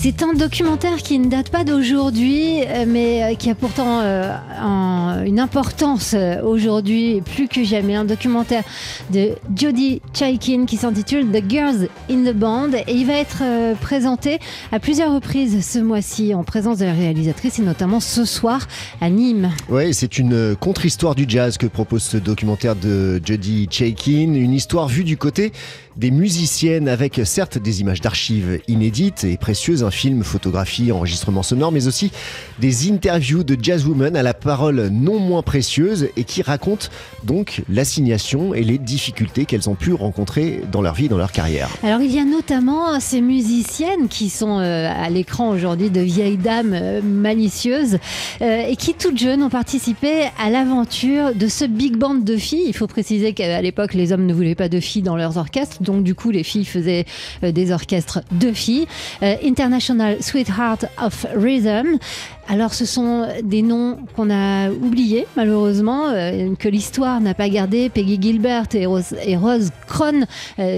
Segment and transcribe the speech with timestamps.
[0.00, 4.32] C'est un documentaire qui ne date pas d'aujourd'hui, euh, mais euh, qui a pourtant euh,
[4.62, 6.14] un- une importance
[6.44, 7.96] aujourd'hui plus que jamais.
[7.96, 8.62] Un documentaire
[9.12, 13.42] de Jodie Chaikin qui s'intitule The Girls in the Band et il va être
[13.80, 14.38] présenté
[14.70, 18.68] à plusieurs reprises ce mois-ci en présence de la réalisatrice et notamment ce soir
[19.00, 19.50] à Nîmes.
[19.68, 24.86] Ouais, c'est une contre-histoire du jazz que propose ce documentaire de Jodie Chaikin, une histoire
[24.86, 25.52] vue du côté
[25.98, 31.72] des musiciennes avec certes des images d'archives inédites et précieuses, un film, photographie, enregistrement sonore,
[31.72, 32.12] mais aussi
[32.60, 36.86] des interviews de jazzwomen à la parole non moins précieuse et qui racontent
[37.24, 41.68] donc l'assignation et les difficultés qu'elles ont pu rencontrer dans leur vie, dans leur carrière.
[41.82, 46.36] Alors il y a notamment ces musiciennes qui sont euh, à l'écran aujourd'hui de vieilles
[46.36, 47.98] dames euh, malicieuses
[48.40, 52.66] euh, et qui toutes jeunes ont participé à l'aventure de ce big band de filles.
[52.68, 55.82] Il faut préciser qu'à l'époque les hommes ne voulaient pas de filles dans leurs orchestres,
[55.88, 57.06] donc du coup les filles faisaient
[57.42, 58.86] euh, des orchestres de filles.
[59.22, 61.98] Euh, International Sweetheart of Rhythm.
[62.50, 67.88] Alors ce sont des noms qu'on a oubliés malheureusement, euh, que l'histoire n'a pas gardé.
[67.88, 69.36] Peggy Gilbert et Rose, et
[69.86, 70.24] Cron,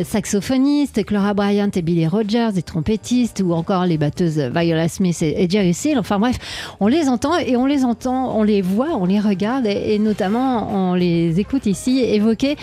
[0.04, 5.42] saxophonistes, Clara Bryant et Billy Rogers, des trompettistes, ou encore les batteuses Viola Smith et,
[5.42, 5.98] et Jerry Seal.
[5.98, 6.38] Enfin bref,
[6.80, 10.90] on les entend et on les entend, on les voit, on les regarde et, notamment
[10.90, 12.56] on les écoute ici évoquer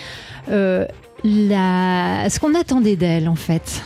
[1.24, 3.82] la, ce qu'on attendait d'elles en fait.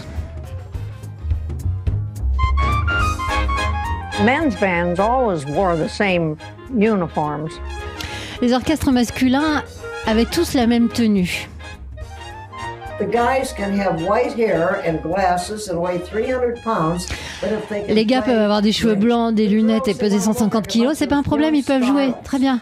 [4.25, 6.37] men's bands always wore the same
[6.73, 7.51] uniforms.
[8.41, 9.63] Les orchestres masculins
[10.07, 11.49] avaient tous la même tenue.
[12.99, 17.09] The guys can have white hair and glasses and weigh 300 pounds,
[17.41, 20.21] but if they can Les gars peuvent avoir des cheveux blancs, des lunettes et peser
[20.21, 22.13] 150 kilos, c'est pas un problème, ils peuvent jouer.
[22.23, 22.61] Très bien.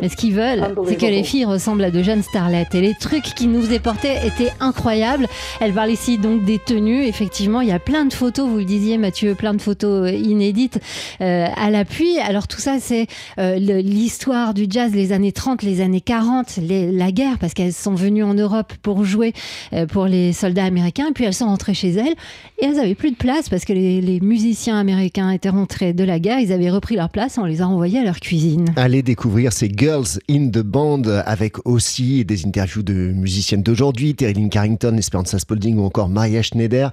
[0.00, 2.74] Mais ce qu'ils veulent, c'est que les filles ressemblent à de jeunes starlettes.
[2.74, 5.26] Et les trucs qui nous faisaient porter étaient incroyables.
[5.60, 7.04] Elle parle ici donc des tenues.
[7.04, 10.12] Effectivement, il y a plein de photos, vous le disiez Mathieu, plein de photos euh,
[10.14, 10.78] inédites
[11.20, 12.18] euh, à l'appui.
[12.18, 13.06] Alors tout ça, c'est
[13.38, 17.72] euh, l'histoire du jazz, les années 30, les années 40, les- la guerre, parce qu'elles
[17.72, 19.32] sont venues en Europe pour jouer
[19.72, 21.08] euh, pour les soldats américains.
[21.10, 22.14] Et puis elles sont rentrées chez elles.
[22.58, 26.04] Et elles avaient plus de place parce que les, les musiciens américains étaient rentrés de
[26.04, 26.38] la guerre.
[26.40, 27.38] Ils avaient repris leur place.
[27.38, 28.66] On les a envoyés à leur cuisine.
[28.76, 34.34] Allez découvrir ces Girls in the Band avec aussi des interviews de musiciennes d'aujourd'hui, Terry
[34.34, 36.90] Lynn Carrington, Esperanza Spalding ou encore Maria Schneider.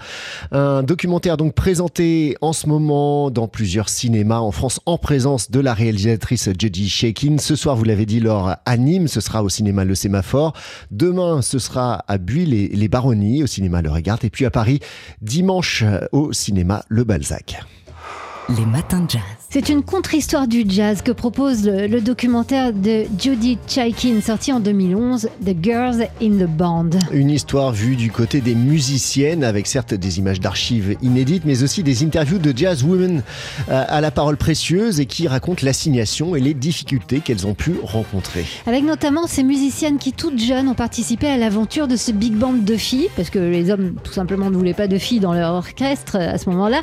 [0.51, 5.59] Un documentaire donc présenté en ce moment dans plusieurs cinémas en France en présence de
[5.59, 7.37] la réalisatrice Jodie Shakin.
[7.37, 10.53] Ce soir, vous l'avez dit, Laure, à Nîmes, ce sera au cinéma Le Sémaphore.
[10.91, 14.19] Demain, ce sera à Buis les, les Baronnies au cinéma Le Regard.
[14.23, 14.79] Et puis à Paris,
[15.21, 17.59] dimanche au cinéma Le Balzac.
[18.57, 19.21] Les matins de jazz.
[19.51, 24.59] C'est une contre-histoire du jazz que propose le, le documentaire de Jodie Chaikin, sorti en
[24.59, 26.91] 2011, The Girls in the Band.
[27.11, 31.81] Une histoire vue du côté des musiciennes, avec certes des images d'archives inédites, mais aussi
[31.81, 33.23] des interviews de jazz women
[33.69, 37.73] euh, à la parole précieuse et qui racontent l'assignation et les difficultés qu'elles ont pu
[37.81, 38.45] rencontrer.
[38.67, 42.53] Avec notamment ces musiciennes qui, toutes jeunes, ont participé à l'aventure de ce big band
[42.53, 45.55] de filles, parce que les hommes, tout simplement, ne voulaient pas de filles dans leur
[45.55, 46.81] orchestre euh, à ce moment-là.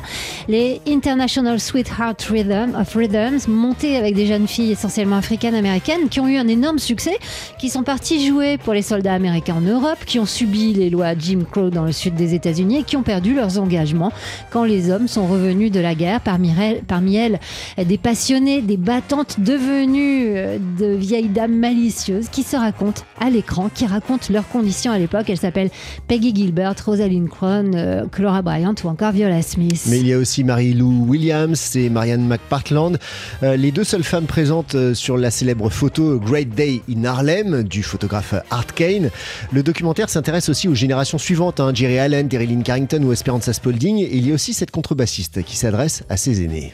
[0.49, 6.27] Les International Sweetheart Rhythm, of Rhythms, montés avec des jeunes filles essentiellement africaines-américaines, qui ont
[6.27, 7.17] eu un énorme succès,
[7.59, 11.17] qui sont parties jouer pour les soldats américains en Europe, qui ont subi les lois
[11.17, 14.11] Jim Crow dans le sud des États-Unis et qui ont perdu leurs engagements
[14.51, 16.21] quand les hommes sont revenus de la guerre.
[16.21, 17.39] Parmi elles,
[17.85, 23.69] des passionnées, des battantes devenues euh, de vieilles dames malicieuses qui se racontent à l'écran,
[23.73, 25.29] qui racontent leurs conditions à l'époque.
[25.29, 25.71] Elles s'appellent
[26.07, 29.85] Peggy Gilbert, Rosalind Cron, euh, Clara Bryant ou encore Viola Smith.
[29.89, 32.97] Mais il y a aussi Marie-Lou Williams et Marianne McPartland,
[33.43, 37.63] euh, les deux seules femmes présentes euh, sur la célèbre photo Great Day in Harlem
[37.63, 39.09] du photographe Art Kane.
[39.51, 43.53] Le documentaire s'intéresse aussi aux générations suivantes, hein, Jerry Allen, Terry Lynn Carrington ou Esperanza
[43.53, 43.97] Spalding.
[43.99, 46.73] Et il y a aussi cette contrebassiste qui s'adresse à ses aînés.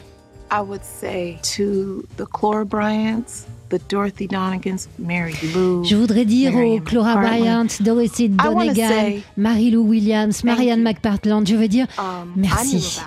[0.51, 5.83] I would say to the Clara Bryants, the Dorothy Donegans, Mary Lou.
[5.83, 7.22] Je voudrais dire aux McPartland.
[7.22, 10.83] Bryant, Dorothy Donegan, say Marie-Lou Williams, Marianne.
[10.83, 13.00] McPartland, je veux dire Um, Merci.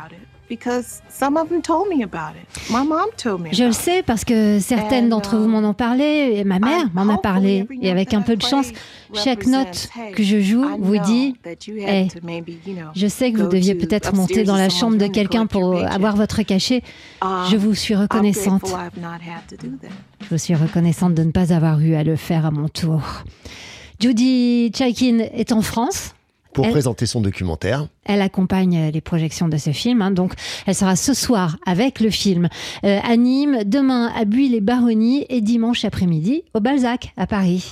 [0.47, 2.71] I knew about it because some of them told me about it.
[2.71, 5.69] My mom told me Je le sais parce que certaines And, d'entre vous um, m'en
[5.69, 7.67] ont parlé et ma mère m'en a parlé.
[7.83, 8.73] Et avec un peu de chance,
[9.15, 11.35] chaque note que je joue I vous dit
[11.67, 14.59] Hey, had to maybe, you know, Je sais que vous deviez peut-être monter dans to
[14.59, 16.83] la chambre de quelqu'un pour avoir votre cachet.
[17.23, 18.75] Um, Je vous suis reconnaissante.
[20.21, 23.01] Je vous suis reconnaissante de ne pas avoir eu à le faire à mon tour.
[23.99, 26.13] Judy Chaikin est en France.
[26.53, 30.03] Pour Elle- présenter son documentaire, elle accompagne les projections de ce film.
[30.03, 30.11] hein.
[30.11, 30.33] Donc,
[30.67, 32.49] elle sera ce soir avec le film
[32.85, 37.71] euh, à Nîmes, demain à Buis-les-Baronnies et dimanche après-midi au Balzac à Paris.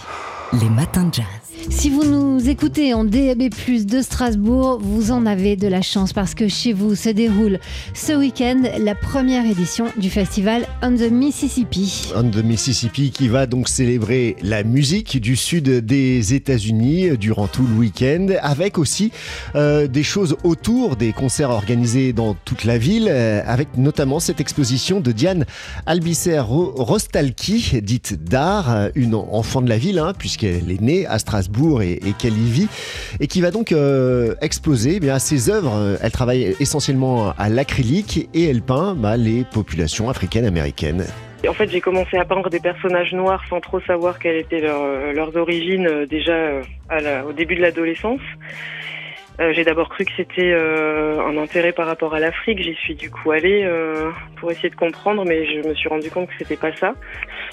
[0.60, 1.24] Les matins de jazz.
[1.70, 6.34] Si vous nous écoutez en DAB+ de Strasbourg, vous en avez de la chance parce
[6.34, 7.58] que chez vous se déroule
[7.94, 12.12] ce week-end la première édition du festival On the Mississippi.
[12.14, 17.66] On the Mississippi qui va donc célébrer la musique du sud des États-Unis durant tout
[17.66, 19.10] le week-end, avec aussi
[19.54, 24.40] euh, des choses autour des concerts organisés dans toute la ville, euh, avec notamment cette
[24.40, 25.44] exposition de Diane
[25.86, 31.06] Albicer Ro- Rostalki, dite d'art, euh, une enfant de la ville, hein, puisqu'elle est née
[31.06, 32.68] à Strasbourg et, qu'elle y vit,
[33.20, 35.98] et qui va donc euh, exposer eh bien, ses œuvres.
[36.02, 41.04] Elle travaille essentiellement à l'acrylique et elle peint bah, les populations africaines-américaines.
[41.46, 45.36] En fait, j'ai commencé à peindre des personnages noirs sans trop savoir quelles étaient leurs-
[45.36, 46.62] origines déjà
[47.28, 48.20] au début de l'adolescence.
[49.40, 52.62] Euh, j'ai d'abord cru que c'était euh, un intérêt par rapport à l'Afrique.
[52.62, 56.08] J'y suis du coup allée euh, pour essayer de comprendre, mais je me suis rendu
[56.10, 56.94] compte que c'était pas ça.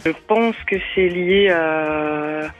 [0.05, 2.51] Je pense que c'est lié à,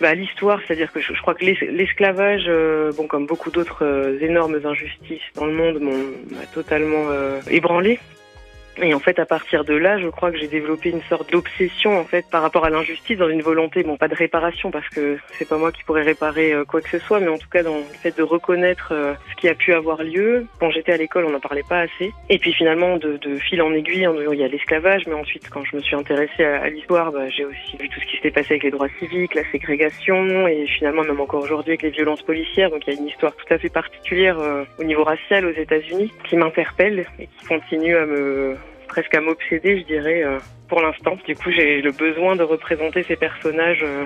[0.00, 3.50] bah, à l'histoire, c'est-à-dire que je, je crois que l'es- l'esclavage, euh, bon comme beaucoup
[3.52, 8.00] d'autres euh, énormes injustices dans le monde, m'a totalement euh, ébranlé.
[8.82, 11.98] Et en fait, à partir de là, je crois que j'ai développé une sorte d'obsession
[11.98, 15.18] en fait par rapport à l'injustice, dans une volonté, bon, pas de réparation parce que
[15.32, 17.62] c'est pas moi qui pourrais réparer euh, quoi que ce soit, mais en tout cas
[17.62, 20.46] dans le fait de reconnaître euh, ce qui a pu avoir lieu.
[20.58, 22.12] Quand j'étais à l'école, on n'en parlait pas assez.
[22.28, 25.64] Et puis finalement, de, de fil en aiguille, il y a l'esclavage, mais ensuite, quand
[25.64, 28.30] je me suis intéressée à, à l'histoire, bah, j'ai aussi vu tout ce qui s'était
[28.30, 32.22] passé avec les droits civiques, la ségrégation, et finalement même encore aujourd'hui avec les violences
[32.22, 32.70] policières.
[32.70, 35.52] Donc il y a une histoire tout à fait particulière euh, au niveau racial aux
[35.52, 38.56] États-Unis qui m'interpelle et qui continue à me
[38.88, 40.38] presque à m'obséder, je dirais, euh,
[40.68, 41.16] pour l'instant.
[41.26, 44.04] Du coup, j'ai le besoin de représenter ces personnages euh,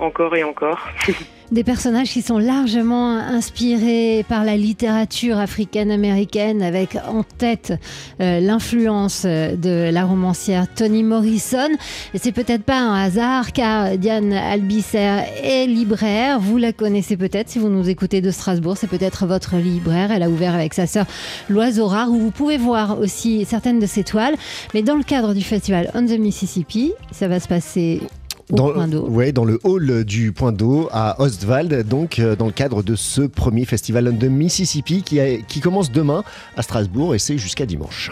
[0.00, 0.78] encore et encore.
[1.50, 7.72] Des personnages qui sont largement inspirés par la littérature africaine-américaine, avec en tête
[8.20, 11.70] euh, l'influence euh, de la romancière Toni Morrison.
[12.12, 16.38] Et c'est peut-être pas un hasard, car Diane Albicer est libraire.
[16.38, 18.76] Vous la connaissez peut-être si vous nous écoutez de Strasbourg.
[18.76, 20.12] C'est peut-être votre libraire.
[20.12, 21.06] Elle a ouvert avec sa sœur
[21.48, 24.34] L'Oiseau Rare, où vous pouvez voir aussi certaines de ses toiles.
[24.74, 28.02] Mais dans le cadre du festival On the Mississippi, ça va se passer
[28.50, 29.06] au dans, point d'eau.
[29.08, 32.94] ouais, dans le hall du Point d'eau à Ostwald, donc euh, dans le cadre de
[32.96, 36.24] ce premier festival de Mississippi qui, a- qui commence demain
[36.56, 38.10] à Strasbourg et c'est jusqu'à dimanche.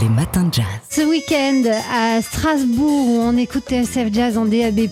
[0.00, 0.64] Les matins de jazz.
[0.90, 1.62] Ce week-end
[1.92, 4.88] à Strasbourg, où on écoute TSF Jazz en DAB+,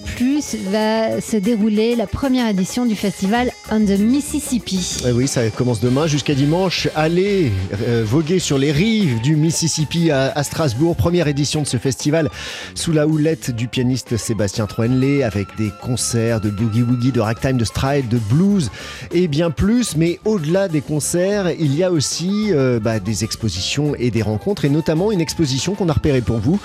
[0.70, 5.02] va se dérouler la première édition du festival On the Mississippi.
[5.06, 6.88] Eh oui, ça commence demain jusqu'à dimanche.
[6.94, 7.50] Allez
[7.88, 10.94] euh, voguer sur les rives du Mississippi à, à Strasbourg.
[10.94, 12.30] Première édition de ce festival
[12.74, 17.64] sous la houlette du pianiste Sébastien Troenlé avec des concerts de boogie-woogie, de ragtime, de
[17.64, 18.70] stride, de blues
[19.10, 19.96] et bien plus.
[19.96, 24.64] Mais au-delà des concerts, il y a aussi euh, bah, des expositions et des rencontres
[24.64, 26.58] et notamment une exposition qu'on a repérée pour vous.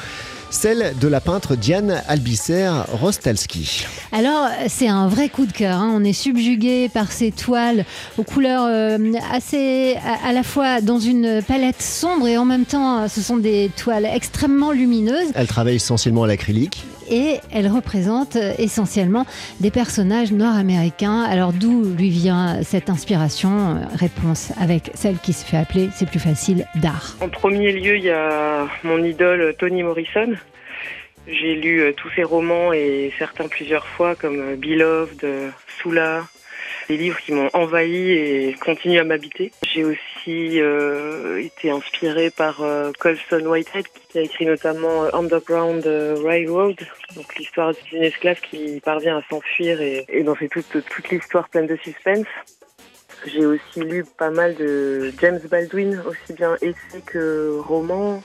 [0.49, 3.85] Celle de la peintre Diane Albicer Rostalski.
[4.13, 5.77] Alors, c'est un vrai coup de cœur.
[5.77, 5.91] hein.
[5.93, 7.83] On est subjugué par ces toiles
[8.17, 8.97] aux couleurs euh,
[9.33, 13.35] assez, à, à la fois dans une palette sombre et en même temps, ce sont
[13.35, 15.31] des toiles extrêmement lumineuses.
[15.35, 16.85] Elle travaille essentiellement à l'acrylique.
[17.09, 19.25] Et elle représente euh, essentiellement
[19.59, 21.21] des personnages nord-américains.
[21.21, 26.07] Alors d'où lui vient cette inspiration Euh, Réponse avec celle qui se fait appeler, c'est
[26.09, 27.15] plus facile, d'art.
[27.21, 30.33] En premier lieu, il y a mon idole Toni Morrison.
[31.27, 35.25] J'ai lu euh, tous ses romans et certains plusieurs fois comme Beloved,
[35.81, 36.23] Sula,
[36.87, 39.51] des livres qui m'ont envahi et continuent à m'habiter.
[39.63, 45.85] J'ai aussi euh, été inspirée par euh, Colston Whitehead qui a écrit notamment euh, Underground
[45.85, 46.75] Railroad,
[47.15, 51.67] donc l'histoire d'une esclave qui parvient à s'enfuir et, et c'est toute, toute l'histoire pleine
[51.67, 52.27] de suspense.
[53.25, 58.21] J'ai aussi lu pas mal de James Baldwin, aussi bien essais que romans.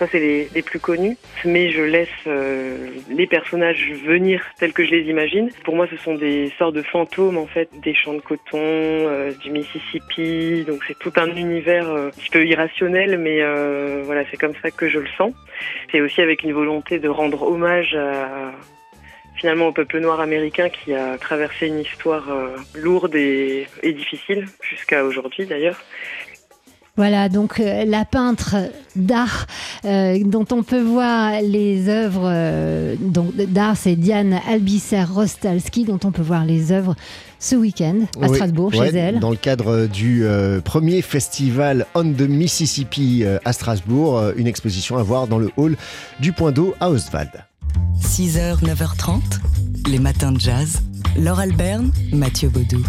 [0.00, 1.18] Ça, c'est les, les plus connus.
[1.44, 5.50] Mais je laisse euh, les personnages venir tels que je les imagine.
[5.62, 9.30] Pour moi, ce sont des sortes de fantômes, en fait, des champs de coton, euh,
[9.32, 10.64] du Mississippi.
[10.66, 13.40] Donc, c'est tout un univers euh, un petit peu irrationnel, mais
[14.04, 15.34] voilà, c'est comme ça que je le sens.
[15.92, 17.94] C'est aussi avec une volonté de rendre hommage
[19.34, 22.26] finalement au peuple noir américain qui a traversé une histoire
[22.74, 25.82] lourde et difficile, jusqu'à aujourd'hui d'ailleurs.
[27.00, 28.56] Voilà, donc euh, la peintre
[28.94, 29.46] d'art
[29.86, 35.98] euh, dont on peut voir les œuvres euh, donc, d'art, c'est Diane Albicer Rostalski, dont
[36.04, 36.94] on peut voir les œuvres
[37.38, 39.18] ce week-end à Oui, Strasbourg, ouais, chez elle.
[39.18, 44.46] Dans le cadre du euh, premier festival On the Mississippi euh, à Strasbourg, euh, une
[44.46, 45.78] exposition à voir dans le hall
[46.20, 47.30] du Point d'eau à Ostwald.
[47.98, 49.20] 6h, 9h30,
[49.88, 50.82] les matins de jazz.
[51.16, 52.84] Laure Alberne, Mathieu Baudou.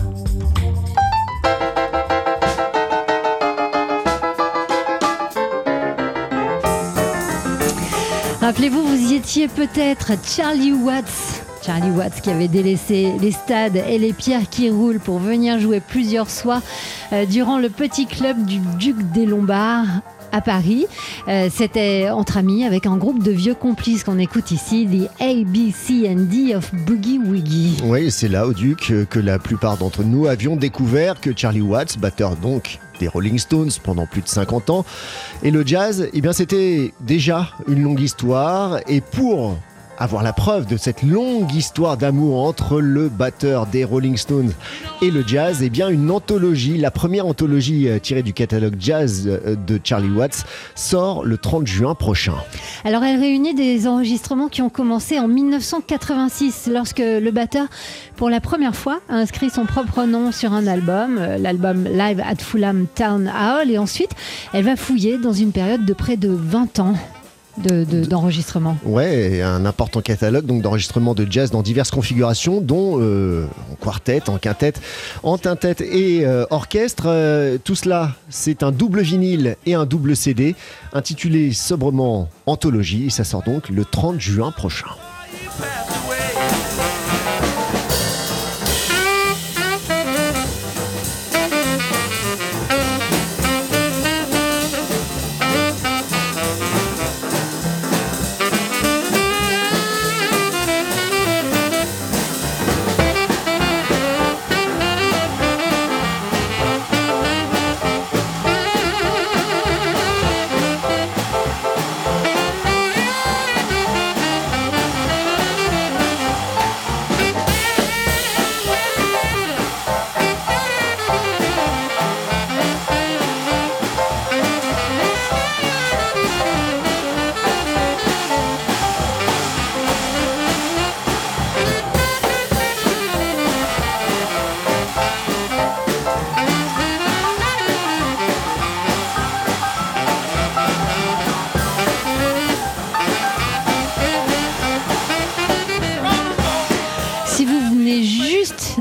[8.51, 11.45] Rappelez-vous, vous y étiez peut-être Charlie Watts.
[11.65, 15.79] Charlie Watts qui avait délaissé les stades et les pierres qui roulent pour venir jouer
[15.79, 16.61] plusieurs soirs
[17.13, 20.01] euh, durant le petit club du Duc des Lombards
[20.33, 20.85] à Paris.
[21.29, 26.53] Euh, C'était entre amis avec un groupe de vieux complices qu'on écoute ici, The ABCD
[26.53, 27.77] of Boogie Woogie.
[27.85, 31.97] Oui, c'est là au Duc que la plupart d'entre nous avions découvert que Charlie Watts,
[31.99, 34.85] batteur donc Rolling Stones pendant plus de 50 ans,
[35.43, 38.79] et le jazz, eh bien c'était déjà une longue histoire.
[38.87, 39.57] Et pour
[40.01, 44.51] avoir la preuve de cette longue histoire d'amour entre le batteur des Rolling Stones
[45.03, 49.27] et le jazz, et bien une anthologie, la première anthologie euh, tirée du catalogue jazz
[49.27, 52.33] euh, de Charlie Watts, sort le 30 juin prochain.
[52.83, 57.67] Alors elle réunit des enregistrements qui ont commencé en 1986 lorsque le batteur,
[58.15, 62.19] pour la première fois, a inscrit son propre nom sur un album, euh, l'album Live
[62.21, 64.11] at Fulham Town Hall, et ensuite
[64.51, 66.95] elle va fouiller dans une période de près de 20 ans
[67.57, 68.77] d'enregistrement.
[68.83, 73.75] De, ouais, un important catalogue donc d'enregistrement de jazz dans diverses configurations, dont euh, en
[73.75, 74.81] quartet, en quintette,
[75.23, 77.03] en tintette et euh, orchestre.
[77.07, 80.55] Euh, tout cela, c'est un double vinyle et un double CD,
[80.93, 84.87] intitulé sobrement Anthologie, et ça sort donc le 30 juin prochain.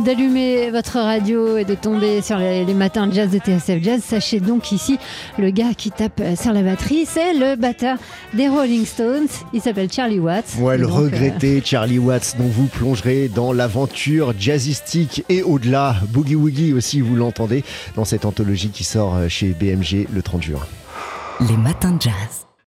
[0.05, 4.41] D'allumer votre radio et de tomber sur les, matins de jazz de TSF Jazz, sachez
[4.41, 4.99] donc ici
[5.39, 7.97] le gars qui tape sur la batterie, c'est le batteur
[8.35, 9.29] des Rolling Stones.
[9.53, 10.57] Il s'appelle Charlie Watts.
[10.59, 15.97] Ouais, le regretté euh, Charlie Watts, dont vous plongerez dans l'aventure jazzistique et au-delà.
[16.09, 17.65] Boogie Woogie aussi, vous l'entendez,
[17.97, 20.61] dans cette anthologie qui sort chez BMG le 30 juin.
[21.49, 22.50] Les matins de jazz.